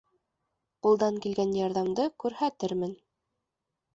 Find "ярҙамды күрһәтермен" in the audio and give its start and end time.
1.59-2.99